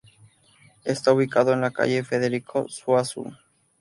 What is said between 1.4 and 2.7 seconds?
en la calle Federico